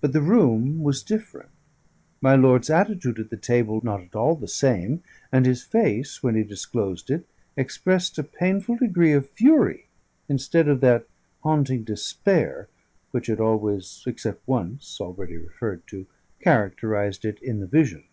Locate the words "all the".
4.14-4.46